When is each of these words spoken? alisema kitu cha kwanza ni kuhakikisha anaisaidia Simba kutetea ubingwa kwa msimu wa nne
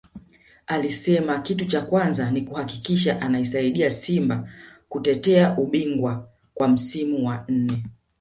alisema 0.67 1.39
kitu 1.39 1.65
cha 1.65 1.81
kwanza 1.81 2.31
ni 2.31 2.41
kuhakikisha 2.41 3.21
anaisaidia 3.21 3.91
Simba 3.91 4.47
kutetea 4.89 5.57
ubingwa 5.57 6.29
kwa 6.53 6.67
msimu 6.67 7.27
wa 7.27 7.45
nne 7.47 7.83